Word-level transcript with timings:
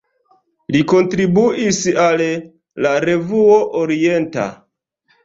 Li 0.75 0.79
kontribuis 0.93 1.81
al 2.05 2.23
"La 2.87 2.95
Revuo 3.05 3.59
Orienta". 3.83 4.49